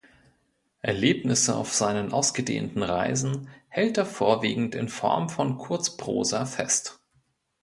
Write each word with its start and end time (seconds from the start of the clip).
Erlebnisse 0.81 1.55
auf 1.55 1.75
seinen 1.75 2.11
ausgedehnten 2.11 2.81
Reisen 2.81 3.49
hält 3.67 3.99
er 3.99 4.07
vorwiegend 4.07 4.73
in 4.73 4.89
Form 4.89 5.29
von 5.29 5.59
Kurzprosa 5.59 6.47
fest. 6.47 6.99